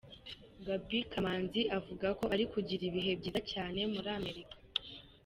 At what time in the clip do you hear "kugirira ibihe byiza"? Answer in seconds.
2.51-3.39